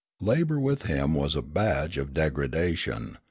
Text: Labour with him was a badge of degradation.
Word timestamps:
Labour 0.19 0.59
with 0.59 0.87
him 0.87 1.13
was 1.13 1.35
a 1.35 1.43
badge 1.43 1.95
of 1.99 2.11
degradation. 2.11 3.19